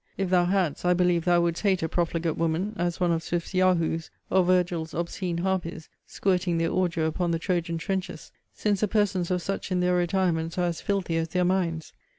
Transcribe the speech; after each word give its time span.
If 0.17 0.31
thou 0.31 0.45
hadst, 0.45 0.83
I 0.83 0.95
believe 0.95 1.25
thou 1.25 1.41
wouldst 1.41 1.61
hate 1.61 1.83
a 1.83 1.87
profligate 1.87 2.35
woman, 2.35 2.73
as 2.75 2.99
one 2.99 3.11
of 3.11 3.21
Swift's 3.21 3.53
yahoos, 3.53 4.09
or 4.31 4.43
Virgil's 4.43 4.95
obscene 4.95 5.37
harpies, 5.37 5.89
squirting 6.07 6.57
their 6.57 6.71
ordure 6.71 7.05
upon 7.05 7.29
the 7.29 7.37
Trojan 7.37 7.77
trenches; 7.77 8.31
since 8.51 8.79
the 8.81 8.87
persons 8.87 9.29
of 9.29 9.43
such 9.43 9.71
in 9.71 9.79
their 9.79 9.93
retirements 9.93 10.57
are 10.57 10.65
as 10.65 10.81
filthy 10.81 11.17
as 11.17 11.27
their 11.27 11.45
minds. 11.45 11.93